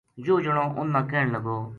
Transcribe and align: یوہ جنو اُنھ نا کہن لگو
یوہ 0.25 0.41
جنو 0.43 0.63
اُنھ 0.79 0.91
نا 0.93 1.01
کہن 1.09 1.27
لگو 1.35 1.57